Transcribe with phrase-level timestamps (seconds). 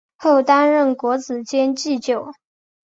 [0.17, 2.31] 后担任国子监祭酒。